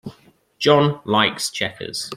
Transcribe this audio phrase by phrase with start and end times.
[0.57, 2.09] John likes checkers.